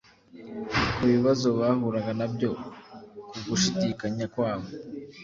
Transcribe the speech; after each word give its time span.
ku 0.93 1.01
bibazo 1.13 1.47
bahuraga 1.57 2.11
nabyo, 2.19 2.49
ku 3.29 3.37
gushidikanya 3.47 4.25
kwabo 4.33 4.67